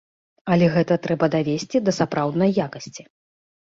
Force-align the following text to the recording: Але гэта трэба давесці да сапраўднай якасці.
Але 0.53 0.69
гэта 0.75 0.95
трэба 1.03 1.25
давесці 1.37 1.77
да 1.91 1.95
сапраўднай 1.99 2.51
якасці. 2.67 3.03